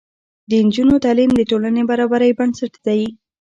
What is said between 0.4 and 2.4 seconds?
د نجونو تعلیم د ټولنې برابرۍ